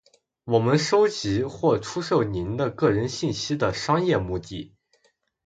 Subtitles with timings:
[0.45, 4.71] 我们收集或出售您的个人信息的商业目的；